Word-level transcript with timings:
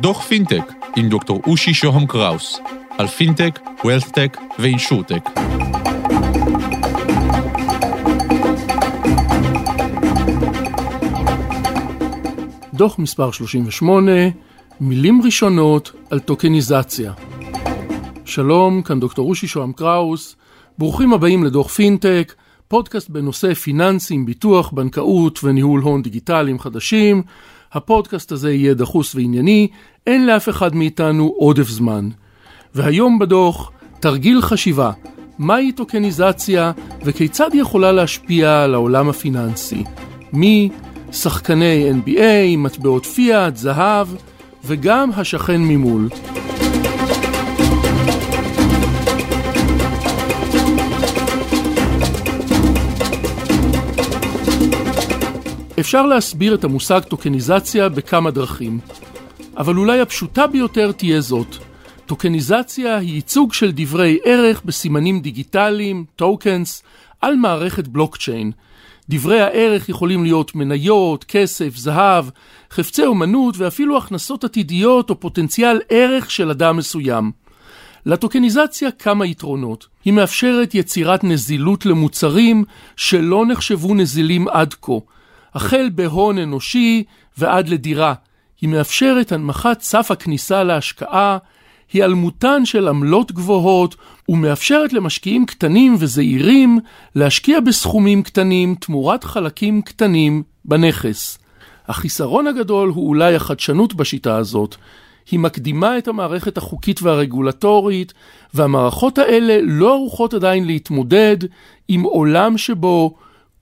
דוח 0.00 0.22
פינטק 0.22 0.72
עם 0.96 1.08
דוקטור 1.08 1.40
אושי 1.46 1.74
שוהם 1.74 2.06
קראוס 2.06 2.60
על 2.98 3.06
פינטק, 3.06 3.60
WealthTech 3.84 4.36
ו 4.58 4.64
InsurTech. 4.64 5.30
דוח 12.74 12.98
מספר 12.98 13.30
38, 13.30 14.12
מילים 14.80 15.20
ראשונות 15.24 15.92
על 16.10 16.18
טוקניזציה. 16.18 17.12
שלום, 18.24 18.82
כאן 18.82 19.00
דוקטור 19.00 19.28
אושי 19.28 19.46
שוהם 19.46 19.72
קראוס, 19.72 20.36
ברוכים 20.78 21.12
הבאים 21.12 21.44
לדוח 21.44 21.68
פינטק, 21.68 22.34
פודקאסט 22.68 23.10
בנושא 23.10 23.54
פיננסים, 23.54 24.26
ביטוח, 24.26 24.70
בנקאות 24.72 25.44
וניהול 25.44 25.80
הון 25.80 26.02
דיגיטליים 26.02 26.58
חדשים. 26.58 27.22
הפודקאסט 27.72 28.32
הזה 28.32 28.52
יהיה 28.52 28.74
דחוס 28.74 29.14
וענייני, 29.14 29.68
אין 30.06 30.26
לאף 30.26 30.48
אחד 30.48 30.74
מאיתנו 30.74 31.34
עודף 31.36 31.68
זמן. 31.68 32.08
והיום 32.74 33.18
בדוח, 33.18 33.70
תרגיל 34.00 34.42
חשיבה, 34.42 34.92
מהי 35.38 35.72
טוקניזציה 35.72 36.72
וכיצד 37.04 37.52
היא 37.52 37.60
יכולה 37.60 37.92
להשפיע 37.92 38.62
על 38.62 38.74
העולם 38.74 39.08
הפיננסי. 39.08 39.84
מי? 40.32 40.68
שחקני 41.12 41.90
NBA, 41.90 42.56
מטבעות 42.58 43.06
פיאט, 43.06 43.56
זהב, 43.56 44.08
וגם 44.64 45.10
השכן 45.16 45.60
ממול. 45.60 46.08
אפשר 55.86 56.06
להסביר 56.06 56.54
את 56.54 56.64
המושג 56.64 57.00
טוקניזציה 57.00 57.88
בכמה 57.88 58.30
דרכים, 58.30 58.78
אבל 59.56 59.76
אולי 59.76 60.00
הפשוטה 60.00 60.46
ביותר 60.46 60.92
תהיה 60.92 61.20
זאת. 61.20 61.56
טוקניזציה 62.06 62.96
היא 62.96 63.14
ייצוג 63.14 63.52
של 63.52 63.72
דברי 63.74 64.18
ערך 64.24 64.62
בסימנים 64.64 65.20
דיגיטליים, 65.20 66.04
טוקנס, 66.16 66.82
על 67.20 67.36
מערכת 67.36 67.88
בלוקצ'יין. 67.88 68.52
דברי 69.08 69.40
הערך 69.40 69.88
יכולים 69.88 70.22
להיות 70.22 70.54
מניות, 70.54 71.24
כסף, 71.24 71.76
זהב, 71.76 72.24
חפצי 72.70 73.06
אומנות 73.06 73.54
ואפילו 73.58 73.98
הכנסות 73.98 74.44
עתידיות 74.44 75.10
או 75.10 75.20
פוטנציאל 75.20 75.80
ערך 75.88 76.30
של 76.30 76.50
אדם 76.50 76.76
מסוים. 76.76 77.32
לטוקניזציה 78.06 78.90
כמה 78.90 79.26
יתרונות. 79.26 79.86
היא 80.04 80.12
מאפשרת 80.12 80.74
יצירת 80.74 81.24
נזילות 81.24 81.86
למוצרים 81.86 82.64
שלא 82.96 83.46
נחשבו 83.46 83.94
נזילים 83.94 84.48
עד 84.48 84.74
כה. 84.82 84.92
החל 85.56 85.90
בהון 85.94 86.38
אנושי 86.38 87.04
ועד 87.38 87.68
לדירה. 87.68 88.14
היא 88.60 88.68
מאפשרת 88.68 89.32
הנמכת 89.32 89.78
סף 89.80 90.10
הכניסה 90.10 90.64
להשקעה, 90.64 91.38
היעלמותן 91.92 92.64
של 92.64 92.88
עמלות 92.88 93.32
גבוהות 93.32 93.96
ומאפשרת 94.28 94.92
למשקיעים 94.92 95.46
קטנים 95.46 95.96
וזעירים 95.98 96.78
להשקיע 97.14 97.60
בסכומים 97.60 98.22
קטנים 98.22 98.74
תמורת 98.74 99.24
חלקים 99.24 99.82
קטנים 99.82 100.42
בנכס. 100.64 101.38
החיסרון 101.88 102.46
הגדול 102.46 102.88
הוא 102.88 103.08
אולי 103.08 103.34
החדשנות 103.34 103.94
בשיטה 103.94 104.36
הזאת. 104.36 104.76
היא 105.30 105.40
מקדימה 105.40 105.98
את 105.98 106.08
המערכת 106.08 106.58
החוקית 106.58 107.02
והרגולטורית, 107.02 108.12
והמערכות 108.54 109.18
האלה 109.18 109.58
לא 109.62 109.94
ערוכות 109.94 110.34
עדיין 110.34 110.66
להתמודד 110.66 111.36
עם 111.88 112.02
עולם 112.02 112.58
שבו 112.58 113.14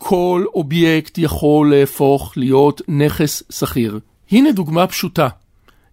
כל 0.06 0.44
אובייקט 0.55 1.19
יכול 1.19 1.74
להפוך 1.74 2.33
להיות 2.36 2.83
נכס 2.88 3.42
שכיר. 3.50 3.98
הנה 4.30 4.52
דוגמה 4.52 4.86
פשוטה. 4.86 5.28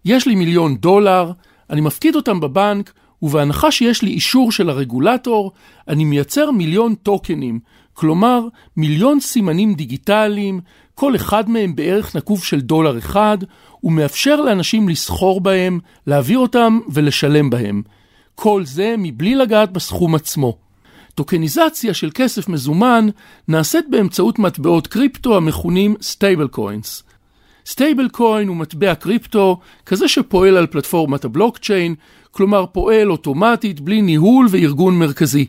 יש 0.06 0.28
לי 0.28 0.36
מיליון 0.36 0.76
דולר, 0.76 1.32
אני 1.70 1.82
מפקיד 1.82 2.16
אותם 2.16 2.40
בבנק, 2.40 2.94
ובהנחה 3.22 3.72
שיש 3.72 4.02
לי 4.02 4.12
אישור 4.12 4.52
של 4.52 4.70
הרגולטור, 4.70 5.52
אני 5.88 6.06
מייצר 6.06 6.52
מיליון 6.52 6.96
טוקנים, 6.96 7.60
כלומר 7.94 8.48
מיליון 8.78 9.20
סימנים 9.20 9.74
דיגיטליים, 9.74 10.60
כל 10.96 11.16
אחד 11.16 11.50
מהם 11.50 11.76
בערך 11.76 12.16
נקוב 12.16 12.44
של 12.44 12.62
דולר 12.62 12.98
אחד, 12.98 13.38
ומאפשר 13.84 14.42
לאנשים 14.42 14.90
לסחור 14.90 15.42
בהם, 15.42 15.80
להעביר 16.08 16.40
אותם 16.40 16.80
ולשלם 16.94 17.50
בהם. 17.50 17.82
כל 18.36 18.66
זה 18.66 18.96
מבלי 18.98 19.36
לגעת 19.36 19.72
בסכום 19.72 20.16
עצמו. 20.16 20.71
טוקניזציה 21.16 21.94
של 21.94 22.10
כסף 22.14 22.50
מזומן 22.50 23.08
נעשית 23.48 23.86
באמצעות 23.90 24.40
מטבעות 24.40 24.88
קריפטו 24.88 25.38
המכונים 25.38 25.96
stable 26.02 26.48
coins. 26.48 27.04
stable 27.66 28.10
coin 28.10 28.48
הוא 28.48 28.58
מטבע 28.58 28.96
קריפטו 28.96 29.60
כזה 29.86 30.08
שפועל 30.08 30.58
על 30.58 30.68
פלטפורמת 30.68 31.26
הבלוקצ'יין, 31.26 31.96
כלומר 32.32 32.66
פועל 32.66 33.12
אוטומטית 33.12 33.80
בלי 33.80 34.02
ניהול 34.02 34.48
וארגון 34.50 35.00
מרכזי. 35.00 35.46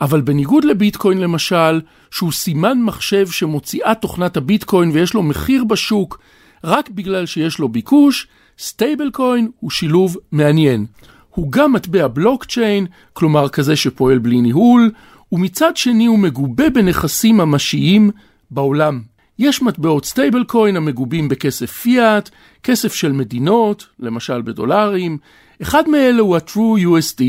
אבל 0.00 0.20
בניגוד 0.20 0.64
לביטקוין 0.64 1.18
למשל, 1.18 1.80
שהוא 2.10 2.32
סימן 2.32 2.82
מחשב 2.82 3.30
שמוציאה 3.30 3.94
תוכנת 3.94 4.36
הביטקוין 4.36 4.90
ויש 4.90 5.14
לו 5.14 5.22
מחיר 5.22 5.64
בשוק 5.64 6.18
רק 6.64 6.90
בגלל 6.90 7.26
שיש 7.26 7.58
לו 7.58 7.68
ביקוש, 7.68 8.26
stable 8.58 9.10
coin 9.10 9.50
הוא 9.60 9.70
שילוב 9.70 10.16
מעניין. 10.32 10.86
הוא 11.34 11.52
גם 11.52 11.72
מטבע 11.72 12.08
בלוקצ'יין, 12.08 12.86
כלומר 13.12 13.48
כזה 13.48 13.76
שפועל 13.76 14.18
בלי 14.18 14.40
ניהול, 14.40 14.90
ומצד 15.32 15.76
שני 15.76 16.06
הוא 16.06 16.18
מגובה 16.18 16.70
בנכסים 16.70 17.36
ממשיים 17.36 18.10
בעולם. 18.50 19.00
יש 19.38 19.62
מטבעות 19.62 20.04
stable 20.04 20.44
coin 20.44 20.76
המגובים 20.76 21.28
בכסף 21.28 21.70
פיאט, 21.72 22.30
כסף 22.62 22.94
של 22.94 23.12
מדינות, 23.12 23.86
למשל 23.98 24.42
בדולרים, 24.42 25.18
אחד 25.62 25.88
מאלה 25.88 26.22
הוא 26.22 26.36
ה-True 26.36 26.84
USD. 26.86 27.22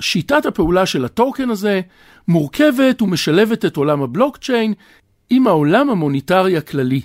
שיטת 0.00 0.46
הפעולה 0.46 0.86
של 0.86 1.04
הטוקן 1.04 1.50
הזה 1.50 1.80
מורכבת 2.28 3.02
ומשלבת 3.02 3.64
את 3.64 3.76
עולם 3.76 4.02
הבלוקצ'יין 4.02 4.74
עם 5.30 5.46
העולם 5.46 5.90
המוניטרי 5.90 6.56
הכללי. 6.56 7.00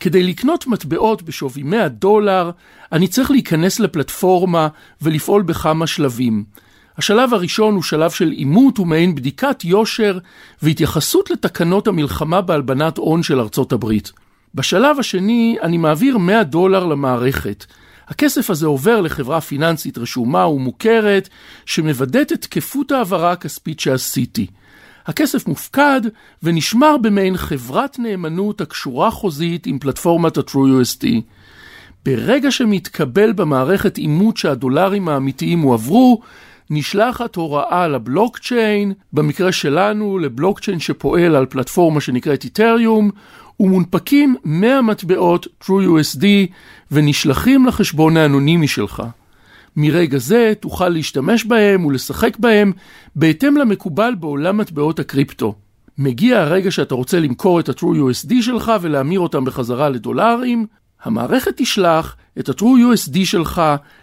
כדי 0.00 0.22
לקנות 0.22 0.66
מטבעות 0.66 1.22
בשווי 1.22 1.62
100 1.62 1.88
דולר, 1.88 2.50
אני 2.92 3.08
צריך 3.08 3.30
להיכנס 3.30 3.80
לפלטפורמה 3.80 4.68
ולפעול 5.02 5.42
בכמה 5.42 5.86
שלבים. 5.86 6.44
השלב 6.98 7.34
הראשון 7.34 7.74
הוא 7.74 7.82
שלב 7.82 8.10
של 8.10 8.32
אימות 8.32 8.78
ומעין 8.78 9.14
בדיקת 9.14 9.64
יושר 9.64 10.18
והתייחסות 10.62 11.30
לתקנות 11.30 11.88
המלחמה 11.88 12.40
בהלבנת 12.40 12.98
הון 12.98 13.22
של 13.22 13.40
ארצות 13.40 13.72
הברית. 13.72 14.12
בשלב 14.54 14.98
השני 14.98 15.56
אני 15.62 15.78
מעביר 15.78 16.18
100 16.18 16.42
דולר 16.42 16.84
למערכת. 16.86 17.64
הכסף 18.08 18.50
הזה 18.50 18.66
עובר 18.66 19.00
לחברה 19.00 19.40
פיננסית 19.40 19.98
רשומה 19.98 20.46
ומוכרת 20.46 21.28
שמוודאת 21.66 22.32
את 22.32 22.42
תקפות 22.42 22.92
ההעברה 22.92 23.32
הכספית 23.32 23.80
שעשיתי. 23.80 24.46
הכסף 25.06 25.48
מופקד 25.48 26.00
ונשמר 26.42 26.96
במעין 26.96 27.36
חברת 27.36 27.98
נאמנות 27.98 28.60
הקשורה 28.60 29.10
חוזית 29.10 29.66
עם 29.66 29.78
פלטפורמת 29.78 30.38
ה-TrueUSD. 30.38 31.06
ברגע 32.04 32.50
שמתקבל 32.50 33.32
במערכת 33.32 33.98
אימות 33.98 34.36
שהדולרים 34.36 35.08
האמיתיים 35.08 35.60
הועברו, 35.60 36.20
נשלחת 36.70 37.36
הוראה 37.36 37.88
לבלוקצ'יין, 37.88 38.92
במקרה 39.12 39.52
שלנו 39.52 40.18
לבלוקצ'יין 40.18 40.80
שפועל 40.80 41.36
על 41.36 41.46
פלטפורמה 41.46 42.00
שנקראת 42.00 42.44
איתריום, 42.44 43.10
ומונפקים 43.60 44.36
100 44.44 44.82
מטבעות 44.82 45.46
TrueUSD 45.64 46.24
ונשלחים 46.90 47.66
לחשבון 47.66 48.16
האנונימי 48.16 48.68
שלך. 48.68 49.02
מרגע 49.76 50.18
זה 50.18 50.52
תוכל 50.60 50.88
להשתמש 50.88 51.44
בהם 51.44 51.84
ולשחק 51.84 52.36
בהם 52.38 52.72
בהתאם 53.16 53.56
למקובל 53.56 54.14
בעולם 54.20 54.56
מטבעות 54.56 54.98
הקריפטו. 54.98 55.54
מגיע 55.98 56.40
הרגע 56.40 56.70
שאתה 56.70 56.94
רוצה 56.94 57.20
למכור 57.20 57.60
את 57.60 57.68
ה-TrueUSD 57.68 58.34
שלך 58.40 58.72
ולהמיר 58.80 59.20
אותם 59.20 59.44
בחזרה 59.44 59.88
לדולרים, 59.88 60.66
המערכת 61.02 61.52
תשלח 61.56 62.16
את 62.38 62.48
ה-TrueUSD 62.48 63.18
שלך 63.24 63.62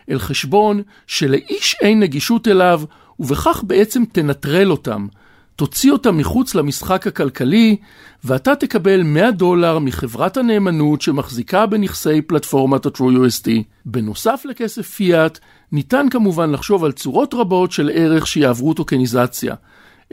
אל 0.10 0.20
חשבון 0.20 0.82
שלאיש 1.08 1.76
אין 1.82 2.00
נגישות 2.00 2.48
אליו, 2.48 2.82
ובכך 3.20 3.64
בעצם 3.68 4.04
תנטרל 4.12 4.72
אותם. 4.72 5.08
תוציא 5.56 5.92
אותם 5.92 6.18
מחוץ 6.18 6.56
למשחק 6.56 7.08
הכלכלי, 7.08 7.76
ואתה 8.24 8.56
תקבל 8.56 9.04
100 9.04 9.32
דולר 9.32 9.80
מחברת 9.80 10.38
הנאמנות 10.38 11.02
שמחזיקה 11.02 11.66
בנכסי 11.66 12.22
פלטפורמת 12.22 12.86
ה-TrueUSD. 12.86 13.50
בנוסף 13.86 14.42
לכסף 14.46 14.90
פיאט, 14.90 15.40
ניתן 15.72 16.08
כמובן 16.12 16.52
לחשוב 16.52 16.84
על 16.84 16.92
צורות 16.92 17.34
רבות 17.34 17.72
של 17.72 17.92
ערך 17.94 18.28
שיעברו 18.28 18.74
טוקניזציה. 18.74 19.56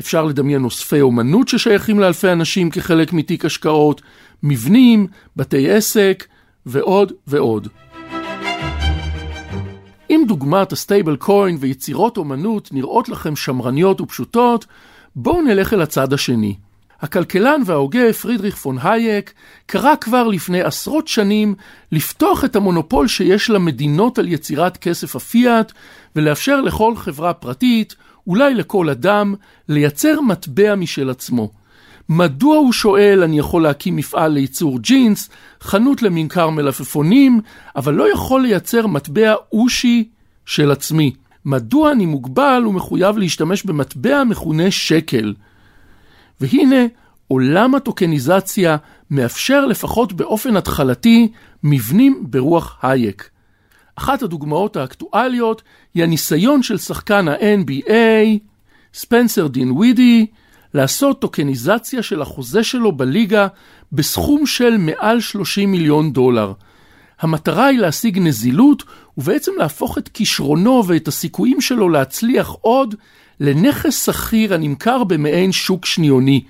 אפשר 0.00 0.24
לדמיין 0.24 0.64
אוספי 0.64 1.00
אומנות 1.00 1.48
ששייכים 1.48 2.00
לאלפי 2.00 2.32
אנשים 2.32 2.70
כחלק 2.70 3.12
מתיק 3.12 3.44
השקעות, 3.44 4.02
מבנים, 4.42 5.06
בתי 5.36 5.70
עסק 5.70 6.26
ועוד 6.66 7.12
ועוד. 7.26 7.68
אם 10.10 10.24
דוגמת 10.28 10.72
הסטייבל 10.72 11.16
קוין 11.16 11.56
ויצירות 11.60 12.16
אומנות 12.16 12.68
נראות 12.72 13.08
לכם 13.08 13.36
שמרניות 13.36 14.00
ופשוטות, 14.00 14.66
בואו 15.16 15.42
נלך 15.42 15.72
אל 15.72 15.82
הצד 15.82 16.12
השני. 16.12 16.54
הכלכלן 17.00 17.62
וההוגה 17.66 18.12
פרידריך 18.12 18.56
פון 18.56 18.78
הייק 18.82 19.32
קרא 19.66 19.94
כבר 20.00 20.28
לפני 20.28 20.62
עשרות 20.62 21.08
שנים 21.08 21.54
לפתוח 21.92 22.44
את 22.44 22.56
המונופול 22.56 23.08
שיש 23.08 23.50
למדינות 23.50 24.18
על 24.18 24.28
יצירת 24.28 24.76
כסף 24.76 25.16
הפיאט 25.16 25.72
ולאפשר 26.16 26.60
לכל 26.60 26.96
חברה 26.96 27.32
פרטית, 27.32 27.94
אולי 28.26 28.54
לכל 28.54 28.88
אדם, 28.88 29.34
לייצר 29.68 30.20
מטבע 30.20 30.74
משל 30.74 31.10
עצמו. 31.10 31.50
מדוע 32.08 32.56
הוא 32.56 32.72
שואל 32.72 33.22
אני 33.22 33.38
יכול 33.38 33.62
להקים 33.62 33.96
מפעל 33.96 34.32
לייצור 34.32 34.78
ג'ינס, 34.78 35.30
חנות 35.60 36.02
לממכר 36.02 36.50
מלפפונים, 36.50 37.40
אבל 37.76 37.94
לא 37.94 38.12
יכול 38.12 38.42
לייצר 38.42 38.86
מטבע 38.86 39.34
אושי 39.52 40.08
של 40.46 40.70
עצמי? 40.70 41.12
מדוע 41.44 41.92
אני 41.92 42.06
מוגבל 42.06 42.62
ומחויב 42.66 43.18
להשתמש 43.18 43.62
במטבע 43.62 44.24
מכונה 44.24 44.70
שקל? 44.70 45.34
והנה, 46.40 46.86
עולם 47.28 47.74
הטוקניזציה 47.74 48.76
מאפשר 49.10 49.66
לפחות 49.66 50.12
באופן 50.12 50.56
התחלתי 50.56 51.32
מבנים 51.62 52.24
ברוח 52.28 52.78
הייק. 52.82 53.30
אחת 53.96 54.22
הדוגמאות 54.22 54.76
האקטואליות 54.76 55.62
היא 55.94 56.02
הניסיון 56.02 56.62
של 56.62 56.78
שחקן 56.78 57.28
ה-NBA, 57.28 58.38
ספנסר 58.94 59.46
דין 59.46 59.70
ווידי, 59.70 60.26
לעשות 60.74 61.20
טוקניזציה 61.20 62.02
של 62.02 62.22
החוזה 62.22 62.64
שלו 62.64 62.92
בליגה 62.92 63.46
בסכום 63.92 64.46
של 64.46 64.76
מעל 64.76 65.20
30 65.20 65.70
מיליון 65.70 66.12
דולר. 66.12 66.52
המטרה 67.20 67.66
היא 67.66 67.78
להשיג 67.78 68.18
נזילות 68.18 68.82
ובעצם 69.18 69.52
להפוך 69.58 69.98
את 69.98 70.08
כישרונו 70.08 70.82
ואת 70.86 71.08
הסיכויים 71.08 71.60
שלו 71.60 71.88
להצליח 71.88 72.56
עוד 72.60 72.94
לנכס 73.40 74.06
סחיר 74.06 74.54
הנמכר 74.54 75.04
במעין 75.04 75.52
שוק 75.52 75.86
שניוני. 75.86 76.42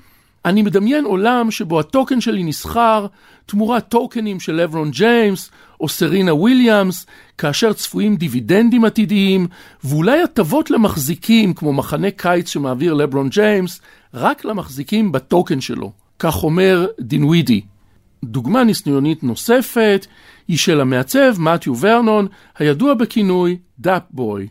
אני 0.44 0.62
מדמיין 0.62 1.04
עולם 1.04 1.50
שבו 1.50 1.80
הטוקן 1.80 2.20
שלי 2.20 2.44
נסחר 2.44 3.06
תמורת 3.46 3.88
טוקנים 3.88 4.40
של 4.40 4.52
לברון 4.52 4.90
ג'יימס 4.90 5.50
או 5.80 5.88
סרינה 5.88 6.34
וויליאמס, 6.34 7.06
כאשר 7.38 7.72
צפויים 7.72 8.16
דיבידנדים 8.16 8.84
עתידיים, 8.84 9.46
ואולי 9.84 10.22
הטבות 10.22 10.70
למחזיקים 10.70 11.54
כמו 11.54 11.72
מחנה 11.72 12.10
קיץ 12.10 12.48
שמעביר 12.48 12.94
לברון 12.94 13.28
ג'יימס, 13.28 13.80
רק 14.14 14.44
למחזיקים 14.44 15.12
בטוקן 15.12 15.60
שלו. 15.60 15.92
כך 16.18 16.42
אומר 16.42 16.86
דינווידי. 17.00 17.60
דוגמה 18.24 18.64
ניסיונית 18.64 19.24
נוספת 19.24 20.06
היא 20.48 20.58
של 20.58 20.80
המעצב 20.80 21.34
מתיו 21.38 21.76
ורנון, 21.80 22.26
הידוע 22.58 22.94
בכינוי 22.94 23.58
דאפ 23.78 24.02
בוי. 24.10 24.48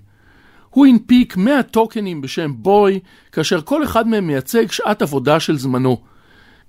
הוא 0.69 0.85
הנפיק 0.85 1.37
100 1.37 1.63
טוקנים 1.63 2.21
בשם 2.21 2.53
בוי, 2.57 2.99
כאשר 3.31 3.61
כל 3.61 3.83
אחד 3.83 4.07
מהם 4.07 4.27
מייצג 4.27 4.71
שעת 4.71 5.01
עבודה 5.01 5.39
של 5.39 5.57
זמנו. 5.57 5.97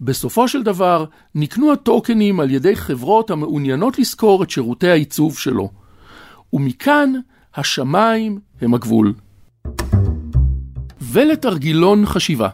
בסופו 0.00 0.48
של 0.48 0.62
דבר, 0.62 1.04
נקנו 1.34 1.72
הטוקנים 1.72 2.40
על 2.40 2.50
ידי 2.50 2.76
חברות 2.76 3.30
המעוניינות 3.30 3.98
לשכור 3.98 4.42
את 4.42 4.50
שירותי 4.50 4.88
העיצוב 4.88 5.38
שלו. 5.38 5.70
ומכאן, 6.52 7.12
השמיים 7.54 8.38
הם 8.60 8.74
הגבול. 8.74 9.12
ולתרגילון 11.00 12.06
חשיבה. 12.06 12.48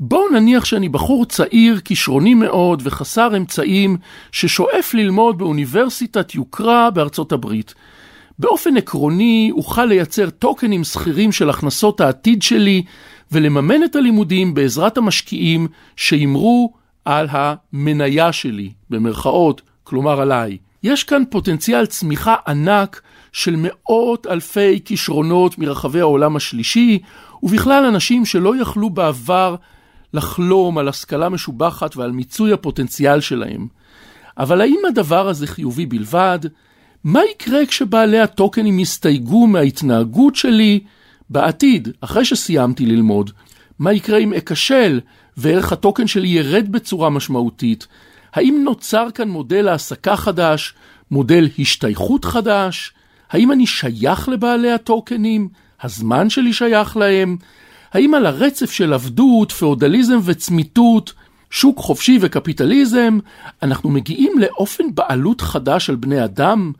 בואו 0.00 0.28
נניח 0.28 0.64
שאני 0.64 0.88
בחור 0.88 1.24
צעיר, 1.24 1.80
כישרוני 1.80 2.34
מאוד 2.34 2.82
וחסר 2.84 3.36
אמצעים, 3.36 3.96
ששואף 4.32 4.94
ללמוד 4.94 5.38
באוניברסיטת 5.38 6.34
יוקרה 6.34 6.90
בארצות 6.90 7.32
הברית. 7.32 7.74
באופן 8.38 8.76
עקרוני 8.76 9.50
אוכל 9.52 9.84
לייצר 9.84 10.30
טוקנים 10.30 10.84
שכירים 10.84 11.32
של 11.32 11.50
הכנסות 11.50 12.00
העתיד 12.00 12.42
שלי 12.42 12.82
ולממן 13.32 13.84
את 13.84 13.96
הלימודים 13.96 14.54
בעזרת 14.54 14.98
המשקיעים 14.98 15.68
שימרו 15.96 16.72
על 17.04 17.26
המניה 17.30 18.32
שלי, 18.32 18.72
במרכאות, 18.90 19.62
כלומר 19.84 20.20
עליי. 20.20 20.58
יש 20.82 21.04
כאן 21.04 21.22
פוטנציאל 21.30 21.86
צמיחה 21.86 22.34
ענק 22.46 23.00
של 23.32 23.56
מאות 23.58 24.26
אלפי 24.26 24.80
כישרונות 24.84 25.58
מרחבי 25.58 26.00
העולם 26.00 26.36
השלישי, 26.36 26.98
ובכלל 27.42 27.84
אנשים 27.84 28.24
שלא 28.24 28.60
יכלו 28.60 28.90
בעבר 28.90 29.56
לחלום 30.14 30.78
על 30.78 30.88
השכלה 30.88 31.28
משובחת 31.28 31.96
ועל 31.96 32.12
מיצוי 32.12 32.52
הפוטנציאל 32.52 33.20
שלהם. 33.20 33.66
אבל 34.38 34.60
האם 34.60 34.78
הדבר 34.88 35.28
הזה 35.28 35.46
חיובי 35.46 35.86
בלבד? 35.86 36.38
מה 37.04 37.20
יקרה 37.30 37.66
כשבעלי 37.66 38.18
הטוקנים 38.18 38.78
יסתייגו 38.78 39.46
מההתנהגות 39.46 40.36
שלי 40.36 40.80
בעתיד, 41.30 41.88
אחרי 42.00 42.24
שסיימתי 42.24 42.86
ללמוד? 42.86 43.30
מה 43.78 43.92
יקרה 43.92 44.18
אם 44.18 44.34
אכשל 44.34 45.00
וערך 45.36 45.72
הטוקן 45.72 46.06
שלי 46.06 46.28
ירד 46.28 46.66
בצורה 46.70 47.10
משמעותית? 47.10 47.86
האם 48.34 48.60
נוצר 48.64 49.06
כאן 49.14 49.28
מודל 49.28 49.68
העסקה 49.68 50.16
חדש, 50.16 50.74
מודל 51.10 51.48
השתייכות 51.58 52.24
חדש? 52.24 52.92
האם 53.30 53.52
אני 53.52 53.66
שייך 53.66 54.28
לבעלי 54.28 54.72
הטוקנים? 54.72 55.48
הזמן 55.82 56.30
שלי 56.30 56.52
שייך 56.52 56.96
להם? 56.96 57.36
האם 57.94 58.14
על 58.14 58.26
הרצף 58.26 58.70
של 58.70 58.92
עבדות, 58.92 59.52
פאודליזם 59.52 60.18
וצמיתות, 60.24 61.12
שוק 61.50 61.78
חופשי 61.78 62.18
וקפיטליזם, 62.20 63.18
אנחנו 63.62 63.90
מגיעים 63.90 64.32
לאופן 64.38 64.84
בעלות 64.94 65.40
חדש 65.40 65.90
על 65.90 65.96
בני 65.96 66.24
אדם? 66.24 66.72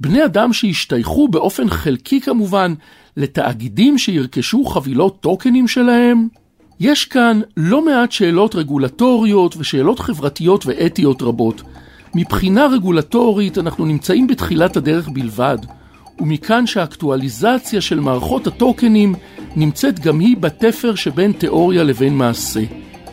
בני 0.00 0.24
אדם 0.24 0.52
שהשתייכו 0.52 1.28
באופן 1.28 1.70
חלקי 1.70 2.20
כמובן 2.20 2.74
לתאגידים 3.16 3.98
שירכשו 3.98 4.64
חבילות 4.64 5.20
טוקנים 5.20 5.68
שלהם? 5.68 6.28
יש 6.80 7.04
כאן 7.04 7.40
לא 7.56 7.84
מעט 7.84 8.12
שאלות 8.12 8.54
רגולטוריות 8.54 9.56
ושאלות 9.58 9.98
חברתיות 9.98 10.66
ואתיות 10.66 11.22
רבות. 11.22 11.62
מבחינה 12.14 12.66
רגולטורית 12.66 13.58
אנחנו 13.58 13.86
נמצאים 13.86 14.26
בתחילת 14.26 14.76
הדרך 14.76 15.08
בלבד, 15.08 15.58
ומכאן 16.20 16.66
שהאקטואליזציה 16.66 17.80
של 17.80 18.00
מערכות 18.00 18.46
הטוקנים 18.46 19.14
נמצאת 19.56 20.00
גם 20.00 20.18
היא 20.18 20.36
בתפר 20.36 20.94
שבין 20.94 21.32
תיאוריה 21.32 21.82
לבין 21.82 22.14
מעשה. 22.14 22.60